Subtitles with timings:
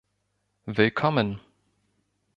[0.65, 1.39] Willkommen.